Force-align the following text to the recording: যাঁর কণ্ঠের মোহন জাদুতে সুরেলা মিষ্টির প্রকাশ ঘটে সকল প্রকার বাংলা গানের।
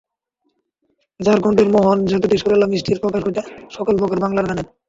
যাঁর 1.19 1.39
কণ্ঠের 1.41 1.67
মোহন 1.73 1.97
জাদুতে 2.09 2.35
সুরেলা 2.37 2.67
মিষ্টির 2.67 3.01
প্রকাশ 3.03 3.21
ঘটে 3.25 3.41
সকল 3.71 3.93
প্রকার 4.01 4.17
বাংলা 4.23 4.41
গানের। 4.43 4.67